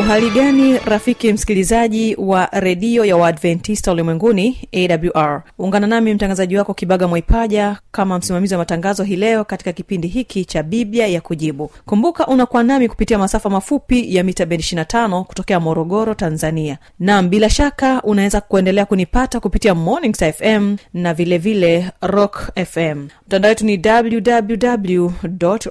[0.00, 7.08] uhali gani rafiki msikilizaji wa redio ya waadventista ulimwenguni awr ungana nami mtangazaji wako kibaga
[7.08, 11.70] mwaipaja kama msimamizi wa matangazo hii leo katika kipindi hiki cha biblia ya kujibu.
[11.86, 16.78] Kumbuka unakuwa nami kupitia masafa mafupi ya mita bendi 25 kutokea morogoro tanzania.
[16.98, 23.48] Nam bila shaka unaweza kuendelea kunipata kupitia mornings fm na vilevile vile rock fm mtandao
[23.48, 25.10] wetu ni www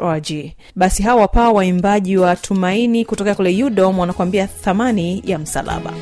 [0.02, 0.32] org.
[0.76, 5.94] Basi hawa paa waimbaji wa tumaini kutokea kule udom wanakuambia thamani ya msalaba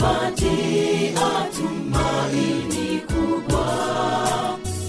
[0.00, 3.66] umenipatia tumaini kubwa.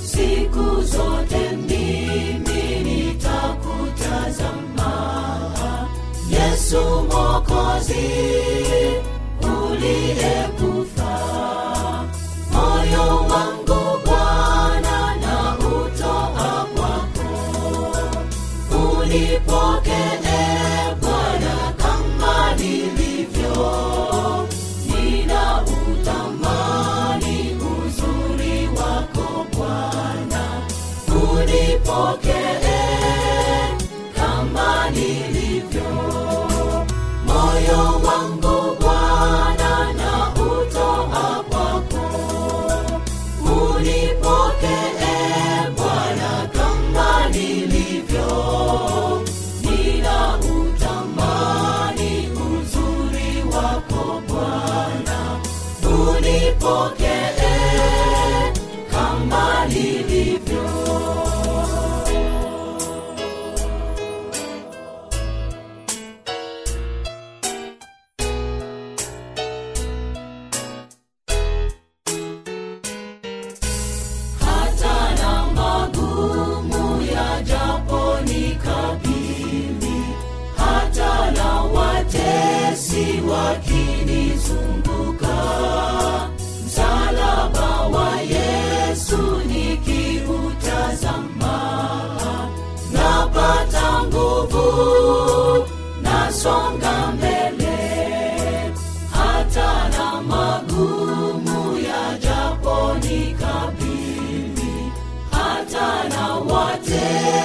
[0.04, 4.94] Siku zote mimi nitakutazama.
[6.30, 8.10] Yesu mokozi
[9.42, 10.61] uliyekufa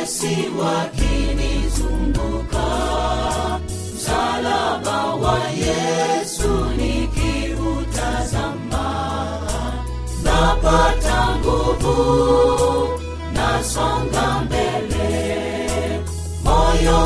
[0.07, 2.67] watesi wakinizunguka
[3.97, 8.87] msalaba wa yesu nikiutazama
[10.25, 11.97] napata nguvu
[13.33, 16.01] nasonga mbele.
[16.45, 16.99] Moyo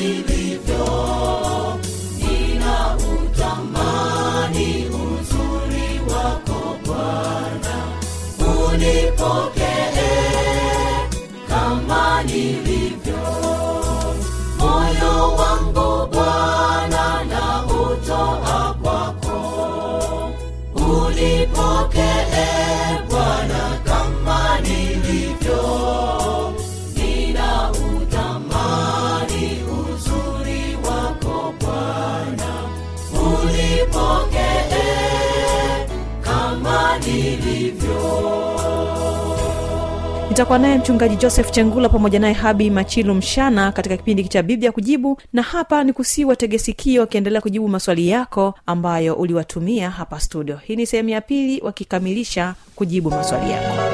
[0.00, 0.39] kama
[40.40, 45.18] nitakuwa naye mchungaji joseph chengula pamoja naye habi machilu mshana katika kipindi cha biblia kujibu.
[45.32, 50.56] Na hapa ni kusiwa tegesikio wakiendelea kujibu maswali yako ambayo uliwatumia hapa studio.
[50.56, 53.89] Hii ni sehemu ya pili wakikamilisha kujibu maswali yako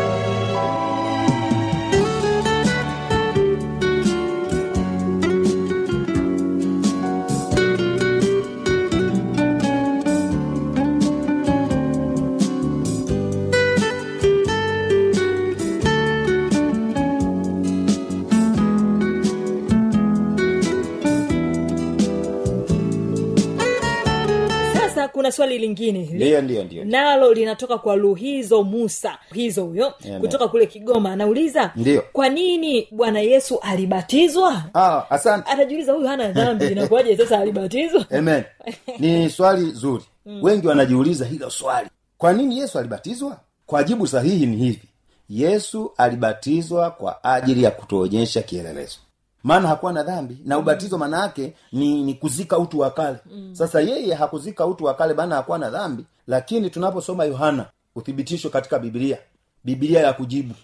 [25.27, 26.09] kuna swali lingine
[26.43, 29.19] ndiyo nalo linatoka kwa luhizo musa.
[29.35, 31.13] Hizo huyo kutoka kule kigoma.
[31.13, 32.05] Anauliza Ndiyo.
[32.13, 34.63] kwa nini bwana yesu alibatizwa?
[34.75, 35.51] Ah, asante.
[35.51, 38.05] Atajiuliza huyu hana dhambi inakuwaje sasa alibatizwa?
[38.11, 38.45] Amen.
[39.01, 40.05] Ni swali zuri.
[40.43, 41.89] Wengi wanajiuliza hilo swali.
[42.19, 43.41] Kwa nini yesu alibatizwa?
[43.67, 44.89] Kwa jibu sahihi ni hivi.
[45.29, 48.99] Yesu alibatizwa kwa ajili ya kutuonyesha kielelezo
[49.47, 50.39] maana hakuwa na dhambi.
[50.45, 53.19] Na ubatizo maana yake ni, ni kuzika utu wa kale.
[53.53, 56.05] Sasa yeye hakuzika utu wa kale maana hakuwa na dhambi.
[56.27, 59.19] Lakini tunaposoma yohana uthibitisho katika biblia
[59.65, 60.55] biblia ya kujibu.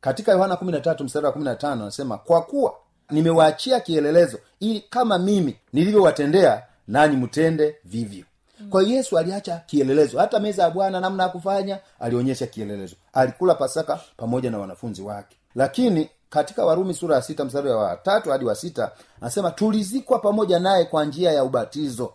[0.00, 2.74] Katika yohana 13 mstari wa 15 anasema kwa kuwa
[3.10, 8.24] nimewaachia kielelezo ili kama mimi nilivyowatendea nanyi mtende vivyo.
[8.70, 10.18] Kwa hiyo yesu aliacha kielelezo.
[10.18, 12.96] Hata meza ya bwana namna ya kufanya alionyesha kielelezo.
[13.12, 15.36] Alikula pasaka pamoja na wanafunzi wake.
[15.54, 18.90] Lakini katika warumi sura ya sita mstari wa tatu hadi wa sita
[19.20, 22.12] anasema tulizikwa pamoja naye kwa njia ya ubatizo.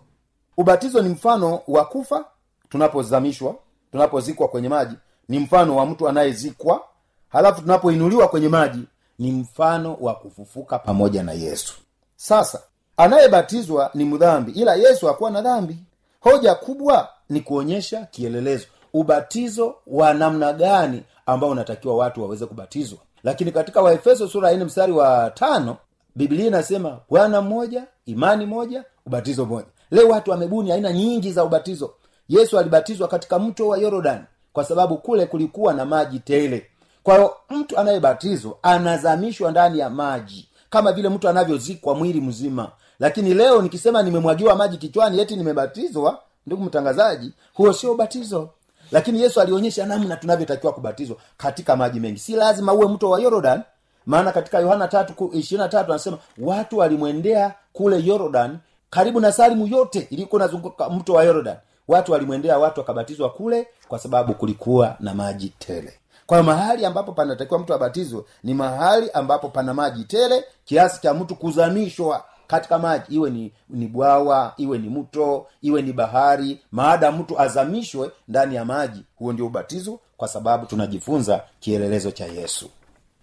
[0.58, 2.26] Ubatizo ni mfano wa kufa
[2.70, 3.56] tunapozamishwa
[3.92, 4.96] tunapozikwa kwenye maji
[5.30, 6.82] ni mfano wa mtu anayezikwa.
[7.30, 8.84] Halafu tunapoinuliwa kwenye maji
[9.20, 11.74] ni mfano wa kufufuka pamoja na yesu.
[12.16, 12.62] Sasa
[12.98, 15.78] anayebatizwa ni mdhambi ila yesu hakuwa na dhambi.
[16.22, 18.66] Hoja kubwa ni kuonyesha kielelezo.
[18.94, 24.92] Ubatizo wa namna gani ambao unatakiwa watu waweze kubatizwa lakini katika waefeso sura ya mstari
[24.92, 25.78] wa tano
[26.16, 31.94] biblia inasema bwana mmoja imani moja ubatizo mmoja leo watu wamebuni aina nyingi za ubatizo.
[32.30, 36.66] Yesu alibatizwa katika mto wa yorodani kwa sababu kule kulikuwa na maji tele.
[37.04, 42.72] Kwa mtu anayebatizwa anazamishwa ndani ya maji kama vile mtu anavyozikwa mwili mzima.
[43.00, 48.50] Lakini leo nikisema nimemwagiwa maji kichwani eti nimebatizwa ndugu mtangazaji huo sio ubatizo
[48.92, 52.20] lakini yesu alionyesha namna tunavyotakiwa kubatizwa katika maji mengi.
[52.20, 53.62] Si lazima uwe mto wa yorodan
[54.06, 58.58] maana katika yohana tatu ishirina tatu anasema watu walimwendea kule yorodan
[58.90, 61.58] karibu na salimu yote ilikuwa nazunguka mto wa yordan.
[61.88, 65.94] Watu walimwendea watu wakabatizwa kule kwa sababu kulikuwa na maji tele.
[66.26, 71.36] Kwa mahali ambapo panatakiwa mtu abatizwe ni mahali ambapo pana maji tele kiasi cha mtu
[71.36, 73.16] kuzamishwa katika maji.
[73.16, 76.60] Iwe ni ni bwawa iwe ni mto iwe ni bahari.
[76.72, 82.70] Maada mtu azamishwe ndani ya maji huo ndio ubatizo kwa sababu tunajifunza kielelezo cha yesu.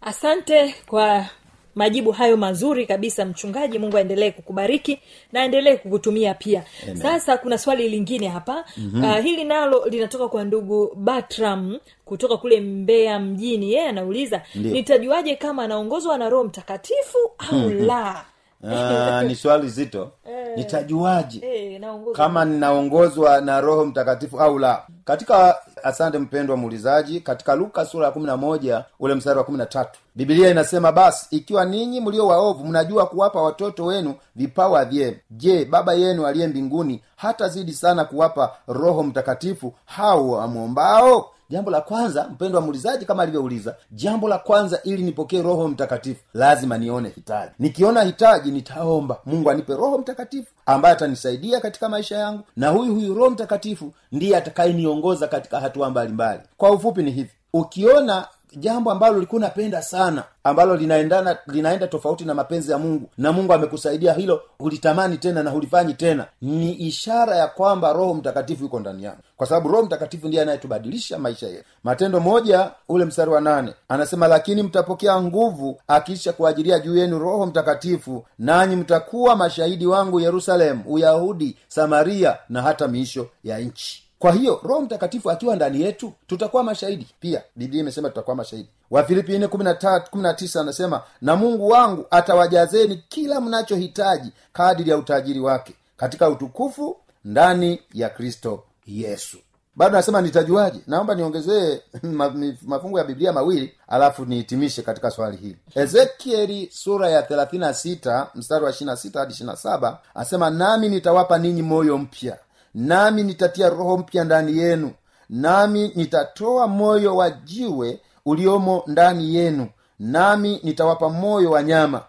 [0.00, 1.26] Asante kwa
[1.74, 3.78] majibu hayo mazuri kabisa mchungaji.
[3.78, 5.00] Mungu aendelee kukubariki
[5.32, 6.64] na aendelee kukutumia pia.
[6.82, 6.96] Amen.
[6.96, 8.64] sasa kuna swali lingine hapa.
[8.76, 9.04] Mm-hmm.
[9.04, 13.72] uh, hili nalo linatoka kwa ndugu batram kutoka kule mbea mjini.
[13.72, 14.74] Yeye anauliza Ndiyo.
[14.74, 18.24] nitajuaje kama anaongozwa na roho mtakatifu au la
[18.70, 20.10] Ah, ni swali zito.
[20.56, 21.40] Nitajuaje?
[21.46, 21.80] Eh,
[22.12, 24.82] kama ninaongozwa na roho mtakatifu au la?
[25.04, 29.58] Katika asante mpendwa muulizaji katika luka sura ya kumi na moja ule mstari wa kumi
[29.58, 35.16] na tatu bibilia inasema basi ikiwa ninyi mlio waovu mnajua kuwapa watoto wenu vipawa vyema.
[35.30, 42.28] Je baba yenu aliye mbinguni hatazidi sana kuwapa roho mtakatifu hao amwombao jambo la kwanza
[42.28, 47.52] mpendo wa muulizaji kama alivyouliza jambo la kwanza ili nipokee roho mtakatifu lazima nione hitaji.
[47.58, 49.16] Nikiona hitaji nitaomba.
[49.26, 54.36] Mungu anipe roho mtakatifu ambaye atanisaidia katika maisha yangu na huyu huyu roho mtakatifu ndiye
[54.36, 56.40] atakayeniongoza katika hatua mbalimbali.
[56.56, 57.30] Kwa ufupi ni hivi.
[57.52, 63.32] Ukiona jambo ambalo ulikuwa unapenda sana ambalo linaendana linaenda tofauti na mapenzi ya mungu na
[63.32, 68.80] mungu amekusaidia hilo hulitamani tena na hulifanyi tena ni ishara ya kwamba roho mtakatifu yuko
[68.80, 71.64] ndani yako kwa sababu roho mtakatifu ndiye anayetubadilisha maisha yetu.
[71.84, 77.46] Matendo moja ule mstari wa nane anasema lakini mtapokea nguvu akiisha kuajilia juu yenu roho
[77.46, 84.60] mtakatifu nanyi mtakuwa mashahidi wangu yerusalemu uyahudi samaria na hata miisho ya nchi kwa hiyo
[84.62, 87.06] roho mtakatifu akiwa ndani yetu tutakuwa mashahidi.
[87.20, 88.68] Pia biblia imesema tutakuwa mashahidi.
[88.90, 94.32] Wafilipi nne kumi na tatu kumi na tisa anasema na mungu wangu atawajazeni kila mnachohitaji
[94.52, 99.38] kadiri ya utajiri wake katika utukufu ndani ya kristo yesu.
[99.76, 100.80] Bado nasema nitajuaje?
[100.86, 105.56] Naomba niongezee ma- mafungu ya biblia mawili alafu nihitimishe katika swali hili.
[105.74, 112.38] Ezekieli sura ya 36 mstari wa 26 hadi 27 asema nami nitawapa ninyi moyo mpya
[112.74, 114.90] nami nitatia roho mpya ndani yenu
[115.28, 122.02] nami nitatoa moyo wa jiwe uliomo ndani yenu nami nitawapa moyo wa nyama.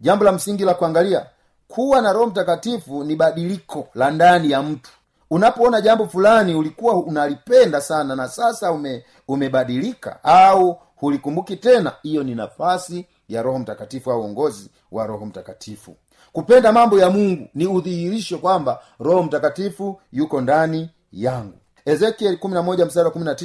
[0.00, 1.26] Jambo la msingi la kuangalia
[1.68, 4.90] kuwa na roho mtakatifu ni badiliko la ndani ya mtu.
[5.30, 12.34] Unapoona jambo fulani ulikuwa unalipenda sana na sasa ume, umebadilika au hulikumbuki tena hiyo ni
[12.34, 15.96] nafasi ya roho mtakatifu au uongozi wa roho mtakatifu
[16.36, 21.58] kupenda mambo ya mungu ni udhihirisho kwamba roho mtakatifu yuko ndani yangu.
[21.84, 22.38] Ezekiel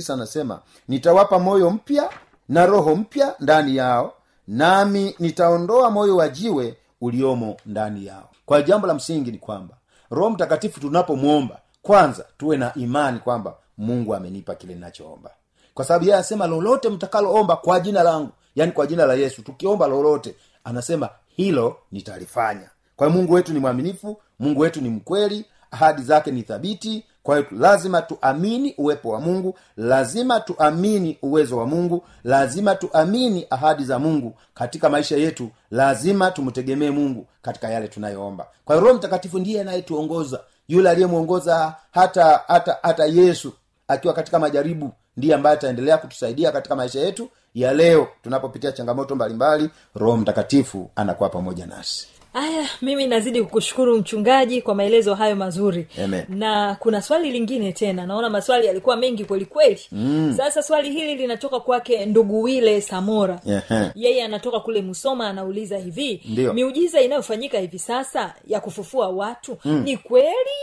[0.10, 2.10] anasema nitawapa moyo mpya
[2.50, 4.14] na roho mpya ndani yao
[4.48, 8.30] nami nitaondoa moyo wa jiwe uliomo ndani yao.
[8.46, 9.76] Kwa jambo la msingi ni kwamba
[10.10, 15.32] roho mtakatifu tunapomwomba kwanza tuwe na imani kwamba mungu amenipa kile ninachoomba.
[15.74, 19.88] Kwa sababu yeye anasema lolote mtakaloomba kwa jina langu yani kwa jina la yesu tukiomba
[19.88, 22.70] lolote anasema hilo nitalifanya
[23.02, 27.06] kwa hiyo mungu wetu ni mwaminifu mungu wetu ni mkweli ahadi zake ni thabiti.
[27.24, 33.84] Kwa hiyo lazima tuamini uwepo wa mungu lazima tuamini uwezo wa mungu lazima tuamini ahadi
[33.86, 38.48] za mungu katika maisha yetu lazima tumtegemee mungu katika yale tunayoomba.
[38.66, 40.40] Kwa hiyo roho mtakatifu ndiye anayetuongoza.
[40.68, 43.54] Yule aliyemwongoza hata hata hata yesu
[43.88, 48.08] akiwa katika majaribu ndiye ambaye ataendelea kutusaidia katika maisha yetu ya leo.
[48.24, 55.16] Tunapopitia changamoto mbalimbali roho mtakatifu anakuwa pamoja nasi aya mimi nazidi kukushukuru mchungaji kwa maelezo
[55.16, 56.26] hayo mazuri Amen.
[56.30, 60.34] na kuna swali lingine tena naona maswali yalikuwa mengi kwelikweli kweli mm.
[60.38, 63.92] sasa swali hili linatoka kwake ndugu wile samora yeah.
[63.96, 66.54] yeye anatoka kule musoma anauliza hivi Ndiyo.
[66.54, 69.82] miujiza inayofanyika hivi sasa ya kufufua watu mm.
[69.84, 70.60] ni kweli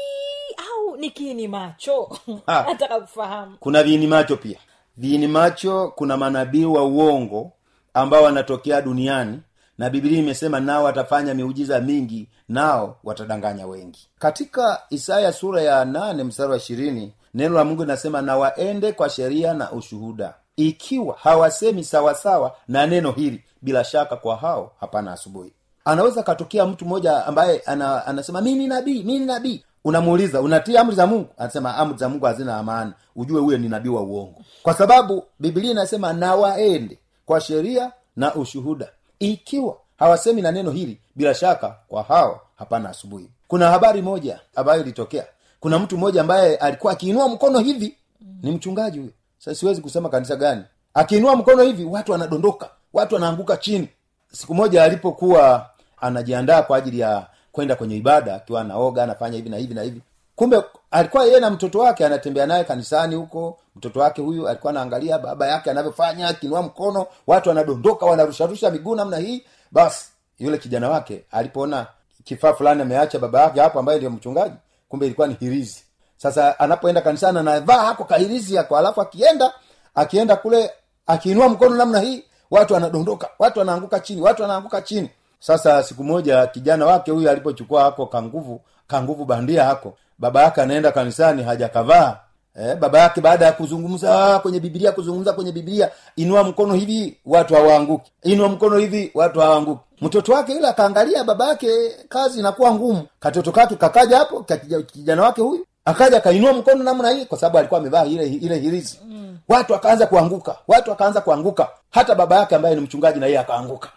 [0.71, 2.63] au ni kiini macho Ah.
[2.69, 4.59] nataka kufahamu kuna viini macho pia
[4.97, 7.53] viini macho kuna manabii wa uongo
[7.95, 9.39] ambao wanatokea duniani
[9.79, 14.09] na bibilia imesema nao watafanya miujiza mingi nao watadanganya wengi.
[14.19, 19.09] Katika isaya sura ya nane mstari wa ishirini neno la mungu linasema na waende kwa
[19.11, 20.35] sheria na ushuhuda.
[20.57, 25.53] Ikiwa hawasemi sawasawa na neno hili bila shaka kwa hao hapana asubuhi.
[25.85, 29.65] Anaweza katokea mtu mmoja ambaye ana, anasema mi ni nabii mi ni nabii.
[29.85, 31.29] Unamuuliza unatii amri za mungu?
[31.39, 34.43] Anasema amri za mungu hazina amana ujue huyo ni nabii wa uongo.
[34.63, 41.01] Kwa sababu bibilia inasema na waende kwa sheria na ushuhuda ikiwa hawasemi na neno hili
[41.17, 43.31] bila shaka kwa hao hapana asubuhi.
[43.49, 45.27] Kuna habari moja ambayo ilitokea.
[45.61, 47.97] Kuna mtu mmoja ambaye alikuwa akiinua mkono hivi.
[48.43, 49.13] Ni mchungaji huyo.
[49.55, 50.63] Siwezi kusema kanisa gani.
[50.95, 52.71] Akiinua mkono hivi watu wanadondoka.
[52.93, 53.89] Watu wanaanguka chini.
[54.33, 55.71] Siku moja alipokuwa
[56.01, 60.01] anajiandaa kwa ajili ya kwenda kwenye ibada akiwa anaoga anafanya hivi na hivi na hivi.
[60.37, 65.19] Kumbe alikuwa yeye na mtoto wake anatembea naye kanisani huko mtoto wake huyu alikuwa anaangalia
[65.19, 69.45] baba yake anavyofanya akinua mkono watu wanadondoka wanarusharusha miguu namna hii.
[69.73, 70.07] Basi
[70.39, 71.87] yule kijana wake alipoona
[72.25, 74.55] kifaa fulani ameacha baba yake hapo ambaye ndio mchungaji
[74.89, 75.83] kumbe ilikuwa ni hirizi.
[76.17, 79.53] Sasa anapoenda kanisani anavaa hako kahirizi yako alafu akienda
[79.95, 80.71] akienda kule
[81.07, 85.11] akiinua mkono namna hii watu wanadondoka watu wanaanguka chini watu wanaanguka chini.
[85.41, 90.93] Sasa siku moja kijana wake huyu alipochukua hako kanguvu kanguvu bandia hako baba yake anaenda
[90.93, 92.17] kanisani hajakavaa
[92.61, 97.55] eh, baba yake baada ya kuzungumza kwenye bibilia kuzungumza kwenye bibilia inua mkono hivi watu
[97.55, 98.13] hawaanguki.
[98.23, 99.81] Inua mkono hivi watu hawaanguki.
[100.01, 101.69] Mtoto wake yule akaangalia baba yake
[102.09, 103.03] kazi inakuwa ngumu.
[103.21, 104.45] Katoto kake kakaja hapo
[104.93, 108.99] kijana wake huyu akaja akainua mkono namna hii kwa sababu alikuwa amevaa ile ile hirizi.
[109.05, 109.39] Mm.
[109.49, 111.69] watu akaanza kuanguka watu akaanza kuanguka.
[111.91, 113.89] Hata baba yake ambaye ni mchungaji na yeye akaanguka.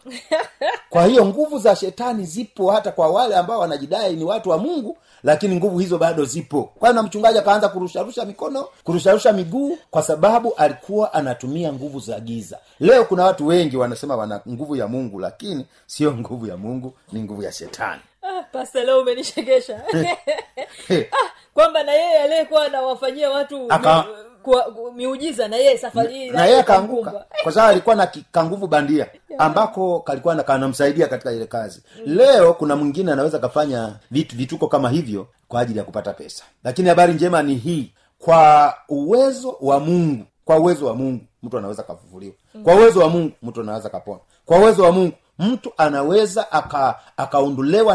[0.89, 4.98] Kwa hiyo nguvu za shetani zipo hata kwa wale ambao wanajidai ni watu wa mungu
[5.23, 6.63] lakini nguvu hizo bado zipo.
[6.63, 12.19] Kwa hiyo na mchungaji akaanza kurusharusha mikono kurusharusha miguu kwa sababu alikuwa anatumia nguvu za
[12.19, 12.57] giza.
[12.79, 17.23] Leo kuna watu wengi wanasema wana nguvu ya mungu lakini sio nguvu ya mungu ni
[17.23, 18.01] nguvu ya shetani.
[18.21, 19.81] Ah, pasta leo umenishekesha
[21.11, 24.05] ah, kwamba na yeye aliyekuwa anawafanyia watu Aka-
[24.43, 27.25] kwa miujiza na yeye safari hii na yeye akaanguka.
[27.43, 29.07] Kwa sababu alikuwa na kanguvu bandia
[29.38, 31.81] ambako kalikuwa na- kanamsaidia katika ile kazi.
[32.05, 36.43] Leo kuna mwingine anaweza kafanya vitu vituko kama hivyo kwa ajili ya kupata pesa.
[36.63, 37.91] Lakini habari njema ni hii.
[38.19, 42.33] Kwa uwezo wa mungu kwa uwezo wa mungu mtu anaweza kafufuliwa.
[42.63, 44.19] Kwa uwezo wa mungu mtu anaweza kapona.
[44.45, 47.00] Kwa uwezo wa mungu mtu anaweza aka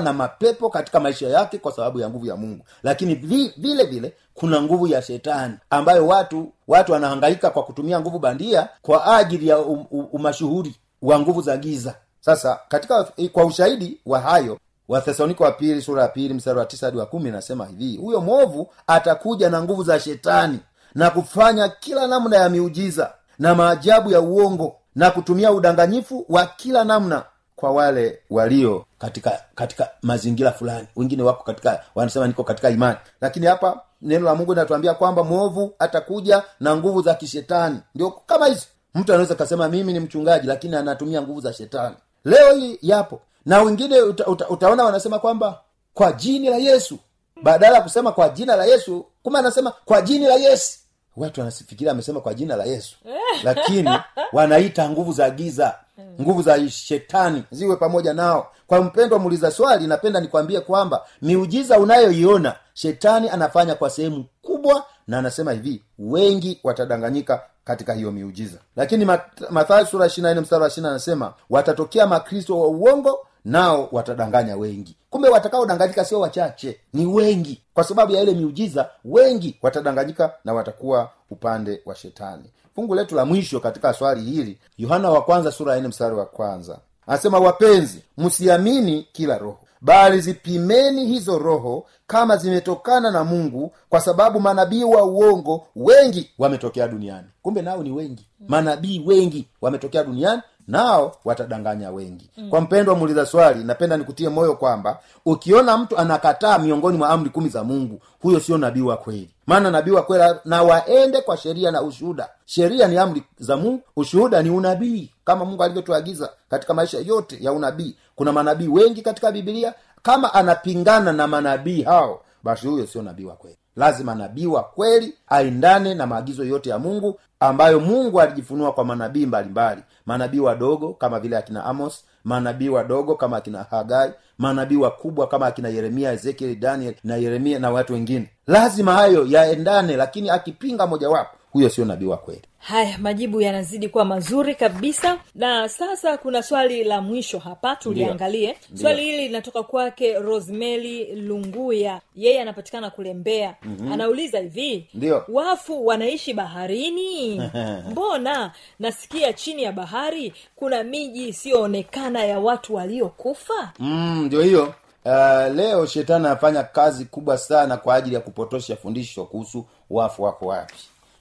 [0.03, 2.65] na mapepo katika maisha yake kwa sababu ya nguvu ya mungu.
[2.83, 8.69] Lakini vile vile kuna nguvu ya shetani ambayo watu watu wanahangaika kwa kutumia nguvu bandia
[8.83, 11.95] kwa ajili ya um, um, umashuhuri wa nguvu za giza.
[12.21, 16.87] Sasa katika kwa ushahidi wa hayo wathesaloniko wa pili sura ya pili mstari wa tisa
[16.87, 20.59] hadi wa kumi nasema hivi huyo mwovu atakuja na nguvu za shetani
[20.95, 26.85] na kufanya kila namna ya miujiza na maajabu ya uongo na kutumia udanganyifu wa kila
[26.85, 27.25] namna
[27.57, 30.87] kwa wale walio katika katika mazingira fulani.
[30.97, 32.99] Wengine wako katika wanasema niko katika imani.
[33.21, 37.79] Lakini hapa neno la mungu linatuambia kwamba mwovu atakuja na nguvu za kishetani.
[37.95, 38.67] Ndio kama hizi.
[38.95, 41.97] Mtu anaweza kasema mimi ni mchungaji lakini anatumia nguvu za shetani.
[42.25, 43.21] Leo hii yapo.
[43.47, 45.61] Na wengine uta, uta, utaona wanasema kwamba
[45.95, 46.99] kwa jini la yesu.
[47.43, 50.79] Badala ya kusema kwa jina la yesu kumbe anasema kwa jini la yesu.
[51.17, 52.97] Watu wanasifikiria amesema kwa jina la yesu.
[53.45, 53.91] Lakini
[54.33, 55.75] wanaita nguvu za giza
[56.21, 58.53] nguvu za shetani ziwe pamoja nao.
[58.67, 65.19] Kwa mpendwa muuliza swali napenda nikwambie kwamba miujiza unayoiona shetani anafanya kwa sehemu kubwa na
[65.19, 68.59] anasema hivi wengi watadanganyika katika hiyo miujiza.
[68.77, 73.88] Lakini Mat- mathayo sura ishiri nne mstari wa ishiri anasema watatokea makristo wa uongo nao
[73.93, 74.97] watadanganya wengi.
[75.11, 77.62] Kumbe watakaodanganyika sio wachache ni wengi.
[77.75, 82.45] Kwa sababu ya ile miujiza wengi watadanganyika na watakuwa upande wa shetani.
[82.75, 86.79] Fungu letu la mwisho katika swali hili yohana wa kwanza sura ya mstari wa kwanza
[87.07, 94.41] anasema wapenzi msiamini kila roho bali zipimeni hizo roho kama zimetokana na mungu kwa sababu
[94.41, 97.26] manabii wa uongo wengi wametokea duniani.
[97.43, 98.26] Kumbe nao ni wengi.
[98.49, 102.31] Manabii wengi wametokea duniani nao watadanganya wengi.
[102.37, 102.50] Mm.
[102.50, 107.49] kwa mpendwa muuliza swali napenda nikutie moyo kwamba ukiona mtu anakataa miongoni mwa amri kumi
[107.49, 109.31] za mungu huyo sio nabii wa kweli.
[109.47, 112.29] Maana nabii wa kweli na waende kwa sheria na ushuhuda.
[112.45, 115.11] Sheria ni amri za mungu ushuhuda ni unabii.
[115.25, 121.13] Kama mungu alivyotuagiza katika maisha yote ya unabii kuna manabii wengi katika bibilia kama anapingana
[121.13, 126.06] na manabii hao basi huyo sio nabii wa kweli lazima nabii wa kweli aendane na
[126.06, 129.82] maagizo yote ya mungu ambayo mungu alijifunua kwa manabii mbalimbali.
[130.06, 135.69] Manabii wadogo kama vile akina amos manabii wadogo kama akina hagai manabii wakubwa kama akina
[135.69, 138.30] yeremia ezekieli daniel na yeremia na watu wengine.
[138.47, 142.42] Lazima hayo yaendane lakini akipinga mojawapo huyo sio nabii wa kweli.
[142.58, 145.19] Haya majibu yanazidi kuwa mazuri kabisa.
[145.34, 148.56] Na sasa kuna swali la mwisho hapa tuliangalie.
[148.75, 152.00] Swali hili linatoka kwake rosemary lunguya.
[152.16, 153.92] Yeye anapatikana kule mbea mm-hmm.
[153.92, 155.25] anauliza hivi Ndio.
[155.28, 157.40] wafu wanaishi baharini?
[157.90, 163.73] Mbona nasikia chini ya bahari kuna miji isiyoonekana ya watu waliokufa?
[163.78, 164.75] Mm, hiyo.
[165.04, 170.47] Uh, leo shetani anafanya kazi kubwa sana kwa ajili ya kupotosha fundisho kuhusu wafu wako
[170.47, 170.75] wapi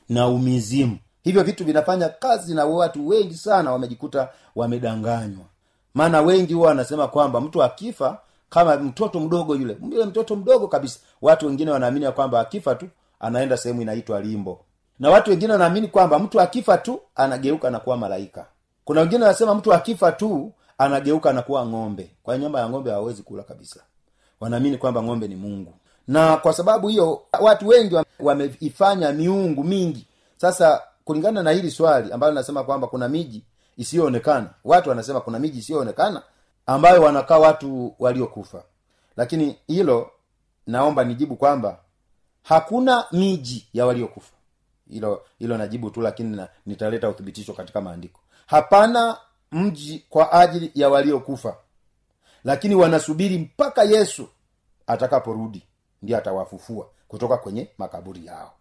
[0.10, 0.98] na umizimu.
[1.24, 5.46] Hivyo vitu vinafanya kazi na watu wengi sana wamejikuta wamedanganywa.
[5.94, 11.00] Maana wengi huwa wanasema kwamba mtu akifa kama mtoto mdogo yule yule mtoto mdogo kabisa
[11.22, 12.88] watu wengine wanaamini kwamba akifa tu
[13.20, 14.60] anaenda sehemu inaitwa limbo.
[15.00, 18.46] Na watu wengine wanaamini kwamba mtu akifa tu anageuka na kuwa malaika.
[18.86, 22.12] Kuna wengine wanasema mtu akifa tu anageuka na kuwa ng'ombe.
[22.24, 23.80] Kwa nyama ya ng'ombe hawawezi kula kabisa.
[24.40, 25.74] Wanaamini kwamba ng'ombe ni mungu
[26.08, 30.08] na kwa sababu hiyo watu wengi wameifanya miungu mingi.
[30.38, 33.44] Sasa kulingana na hili swali ambalo nasema kwamba kuna miji
[33.78, 36.22] isiyoonekana watu wanasema kuna miji isiyoonekana
[36.66, 38.64] ambayo wanakaa watu waliokufa.
[39.18, 40.12] Lakini hilo
[40.68, 41.78] naomba nijibu kwamba
[42.44, 44.34] hakuna miji ya waliokufa.
[44.90, 48.20] Hilo hilo najibu tu lakini na, nitaleta uthibitisho katika maandiko.
[48.46, 49.18] Hapana
[49.52, 51.56] mji kwa ajili ya waliokufa
[52.44, 54.28] lakini wanasubiri mpaka yesu
[54.88, 55.64] atakaporudi
[56.02, 58.52] ndiye atawafufua kutoka kwenye makaburi yao.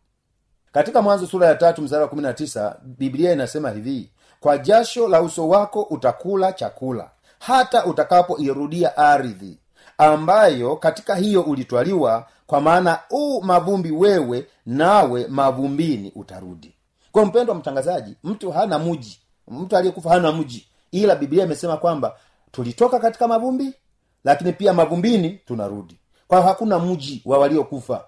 [0.72, 5.08] Katika mwanzo sura ya tatu msara wa kumi na tisa biblia inasema hivi kwa jasho
[5.08, 9.58] la uso wako utakula chakula hata utakapoirudia ardhi
[9.98, 16.74] ambayo katika hiyo ulitwaliwa kwa maana uu mavumbi wewe nawe mavumbini utarudi.
[17.12, 22.16] Kwa mpendo wa mtangazaji mtu hana muji mtu aliyekufa hana mji ila biblia imesema kwamba
[22.52, 23.74] tulitoka katika mavumbi
[24.24, 28.04] lakini pia mavumbini tunarudi kwa hakuna mji wa waliokufa.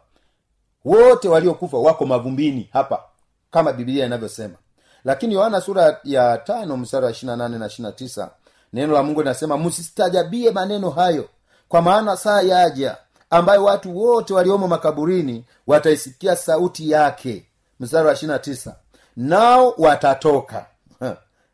[0.85, 3.02] Wote waliokufa wako mavumbini hapa
[3.50, 4.55] kama biblia inavyosema.
[5.05, 8.31] Lakini yohana sura ya tano mstari wa ishirina nane na ishirina tisa
[8.72, 11.29] neno la mungu linasema msistajabie maneno hayo
[11.68, 12.96] kwa maana saa yaja
[13.31, 17.46] ambayo watu wote waliomo makaburini wataisikia sauti yake.
[17.81, 18.76] Mstari wa ishirina tisa
[19.16, 20.66] nao watatoka.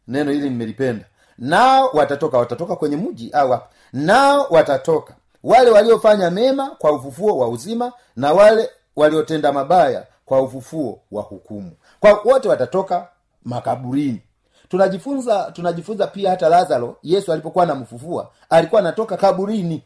[0.09, 1.05] Neno hili nimelipenda.
[1.39, 2.39] Nao watatoka.
[2.39, 5.15] Watatoka kwenye mji au hapa nao watatoka
[5.45, 11.71] wale waliofanya mema kwa ufufuo wa uzima na wale waliotenda mabaya kwa ufufuo wa hukumu.
[12.01, 13.09] Kwa wote watatoka
[13.45, 14.23] makaburini.
[14.69, 19.83] Tunajifunza tunajifunza pia hata lazaro yesu alipokuwa anamfufua alikuwa anatoka kaburini.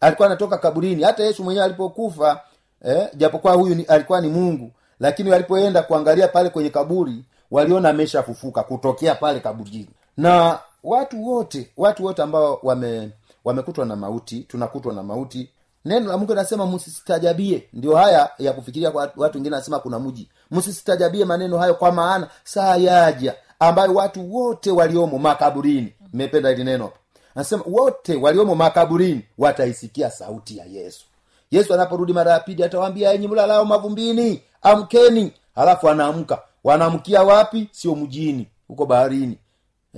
[0.00, 1.02] Alikuwa anatoka kaburini.
[1.02, 2.40] Hata yesu mwenyewe alipokufa
[2.84, 4.70] eh, japokuwa huyu ni, alikuwa ni mungu
[5.00, 9.88] lakini walipoenda kuangalia pale kwenye kaburi waliona ameshafufuka kutokea pale kaburini.
[10.16, 13.10] Na watu wote watu wote ambao wame
[13.48, 15.50] wamekutwa na mauti tunakutwa na mauti.
[15.84, 20.28] Neno la mungu linasema msistajabie ndio haya ya kufikiria kwa watu wengine anasema kuna mji
[20.50, 25.92] msistajabie maneno hayo kwa maana saa yaja ambayo watu wote waliomo makaburini.
[26.12, 26.90] Mmependa hili neno
[27.34, 31.04] anasema wote waliomo makaburini wataisikia sauti ya yesu.
[31.50, 35.32] Yesu anaporudi mara ya pili atawaambia enyi mlalao mavumbini amkeni.
[35.54, 36.42] Halafu anaamka.
[36.64, 37.68] Wanaamkia wapi?
[37.72, 39.38] Sio mjini huko baharini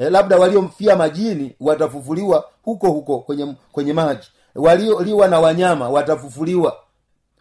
[0.01, 4.29] e, labda waliomfia majini watafufuliwa huko huko kwenye kwenye maji.
[4.55, 6.77] Walioliwa na wanyama watafufuliwa.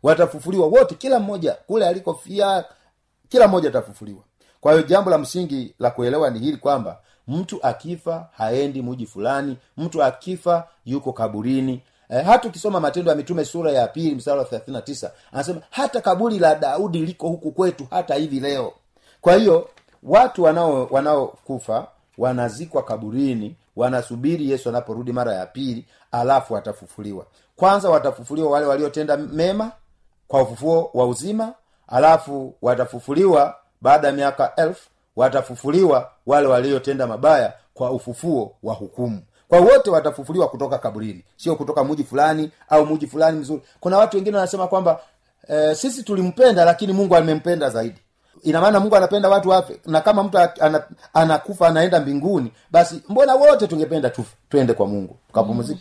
[0.04, 2.66] Watafufuliwa wote kila mmoja kule alikofia
[3.30, 4.20] kila mmoja atafufuliwa.
[4.62, 9.58] Kwa hiyo jambo la msingi la kuelewa ni hili kwamba mtu akifa haendi muji fulani
[9.78, 11.82] mtu akifa yuko kaburini.
[12.10, 16.40] E, hata ukisoma matendo ya mitume sura ya pili msara wa tisa anasema hata kaburi
[16.40, 18.74] la daudi liko huku kwetu hata hivi leo.
[19.22, 19.70] Kwa hiyo
[20.04, 21.88] watu wanao wanaokufa
[22.20, 27.26] wanazikwa kaburini wanasubiri yesu anaporudi mara ya pili alafu watafufuliwa.
[27.56, 29.72] Kwanza watafufuliwa wale waliotenda mema
[30.28, 31.54] kwa ufufuo wa uzima
[31.88, 39.22] alafu watafufuliwa baada ya miaka elfu watafufuliwa wale waliotenda mabaya kwa ufufuo wa hukumu.
[39.48, 43.62] Kwa wote watafufuliwa kutoka kaburini sio kutoka muji fulani au muji fulani mzuri.
[43.80, 45.00] Kuna watu wengine wanasema kwamba
[45.48, 48.00] e, sisi tulimpenda lakini mungu amempenda zaidi
[48.44, 50.38] ina maana mungu anapenda watu wafe na kama mtu
[51.14, 55.80] anakufa anaenda mbinguni basi mbona wote tungependa tufe twende kwa mungu tukapumzika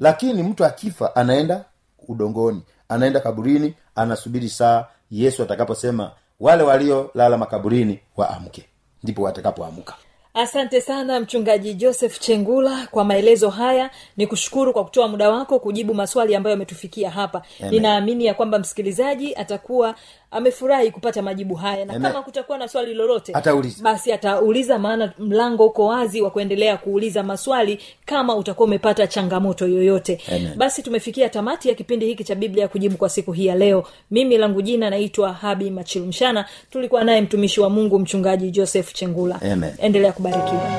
[0.00, 1.64] lakini mtu akifa anaenda
[2.08, 8.64] udongoni anaenda kaburini anasubiri saa yesu atakaposema wale waliolala makaburini waamke
[9.02, 9.94] ndipo watakapoamka
[10.34, 15.94] asante sana mchungaji joseph chengula kwa maelezo haya ni kushukuru kwa kutoa muda wako kujibu
[15.94, 17.70] maswali ambayo yametufikia hapa Amen.
[17.74, 19.94] ninaamini ya kwamba msikilizaji atakuwa
[20.30, 22.12] amefurahi kupata majibu haya na Amen.
[22.12, 23.82] kama kutakuwa na swali lolote Atauliza.
[23.82, 30.20] basi atauliza maana mlango uko wazi wa kuendelea kuuliza maswali kama utakuwa umepata changamoto yoyote
[30.28, 30.54] Amen.
[30.56, 34.38] basi tumefikia tamati ya kipindi hiki cha biblia kujibu kwa siku hii ya leo mimi
[34.38, 39.72] langu jina naitwa habi machilumshana tulikuwa naye mtumishi wa mungu mchungaji joseph chengula Amen.
[39.78, 40.70] endelea kubarikiwa.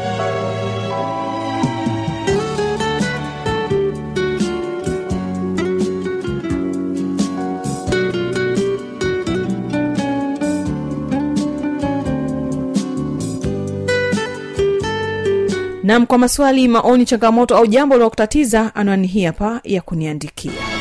[15.83, 20.80] Nam kwa maswali maoni changamoto au jambo lilokutatiza anwani hii hapa ya kuniandikia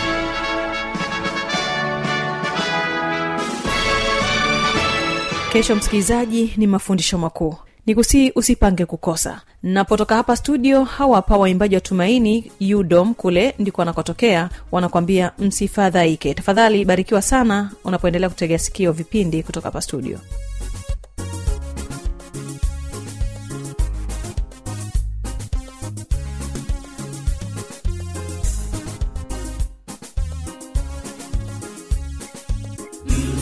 [5.51, 7.55] kesho msikilizaji ni mafundisho makuu.
[7.85, 9.41] Nikusii usipange kukosa.
[9.63, 14.49] Napotoka hapa studio hawa hapa waimbaji wa tumaini udom kule ndiko wanakotokea.
[14.71, 16.33] Wanakwambia msifadhaike.
[16.33, 20.19] Tafadhali barikiwa sana unapoendelea kutegea sikio vipindi kutoka hapa studio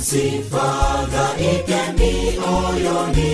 [0.09, 3.33] msifadhaike mioyoni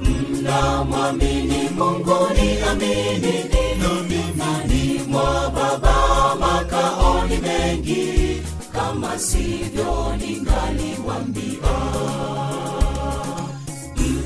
[0.00, 3.34] mnamwamini mungu ni amini.
[4.36, 5.96] Nani mwa baba
[6.40, 8.42] makaoni mengi.
[8.72, 11.74] Kama sivyo ningaliwambia.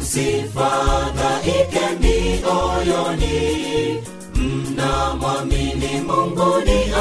[0.01, 3.37] Msifadhaike mioyoni
[4.35, 6.93] mnamwamini mungu ni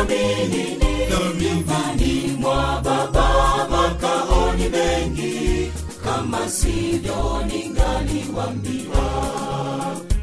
[1.12, 5.72] nani mwa baba makaoni mengi.
[6.04, 9.06] Kama sivyo ningaliwambiwa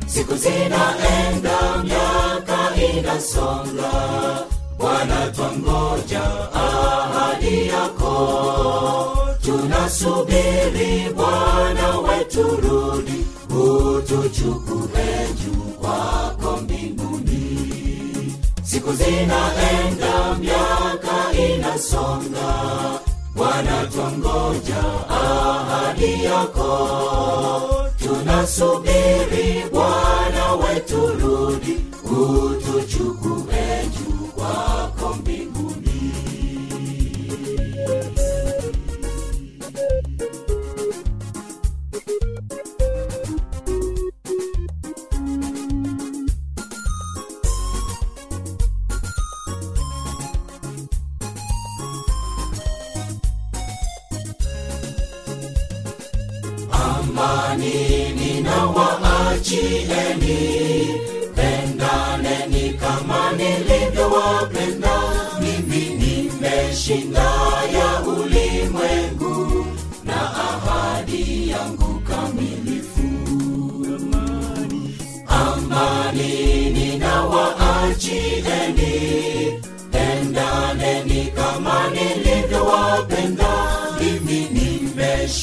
[0.06, 3.92] siku zinaenda miaka inasonga.
[4.78, 6.22] Bwana twangoja
[6.54, 8.14] ahadi yako.
[9.44, 16.43] Tunasubiri bwana wetu rudi utuchukue juu kwako
[18.84, 22.54] siku zinaenda miaka inasonga.
[23.36, 26.70] Bwana twangoja ahadi yako.
[27.98, 29.03] Tunasubiri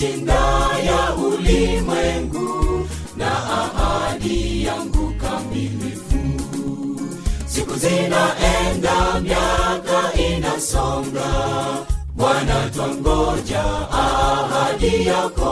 [0.02, 2.88] nimeshinda ya ulimwengu
[3.18, 6.18] na ahadi yangu kamilifu.
[7.46, 11.32] Siku zinaenda miaka inasonga.
[12.16, 15.52] Bwana twangoja ahadi yako.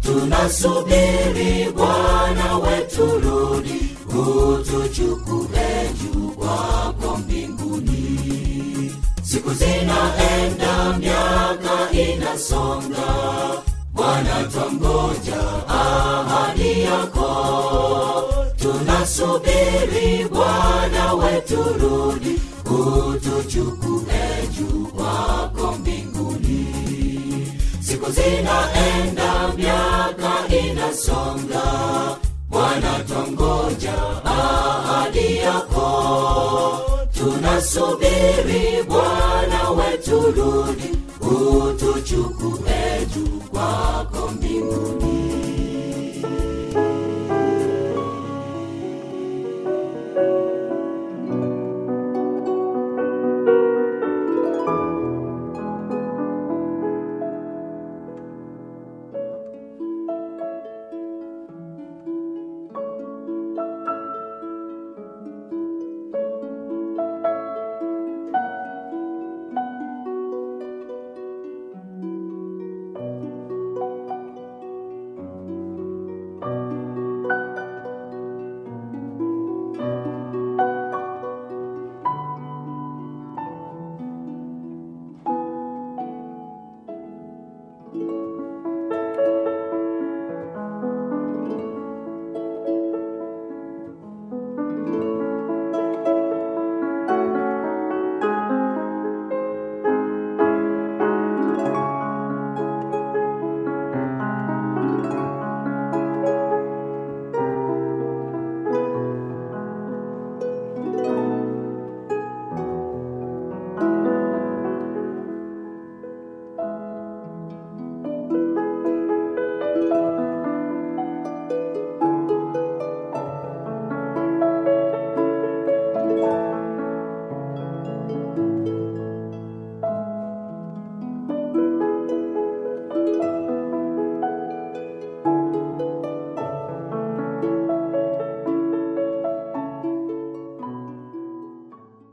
[0.00, 8.01] Tunasubiri bwana wetu rudi utuchukue juu kwako mbinguni
[9.32, 13.08] siku zinaenda miaka inasonga.
[13.92, 17.30] Bwana twangoja ahadi yako.
[18.56, 26.66] Tunasubiri bwana wetu rudi utuchukue juu kwako mbinguni.
[27.80, 31.62] Siku zinaenda miaka inasonga.
[32.48, 35.88] Bwana twangoja ahadi yako.
[37.18, 38.01] Tunasubiri
[38.88, 45.21] bwana wetu rudi utuchukue juu kwako mbinguni